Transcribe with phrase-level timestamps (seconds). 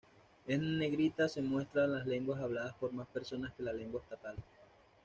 [0.47, 4.35] En negrita se muestran las lenguas habladas por más personas que la lengua estatal.